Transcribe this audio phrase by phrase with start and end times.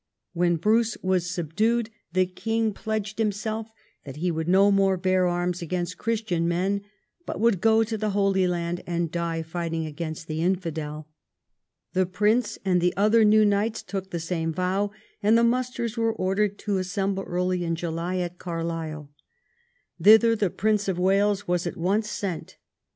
[0.33, 3.69] When Bruce was subdued, the king pledged himself
[4.03, 6.81] that he would no more bear arms against Christian men,
[7.27, 11.07] but would go to the Holy Land and die fighting against the infidel.
[11.93, 14.89] The prince and the other new knights took the same vow,
[15.21, 19.11] and the musters were ordered to assemble early in July at Carlisle.
[20.01, 22.57] Thither the Prince of Wales was at once sent.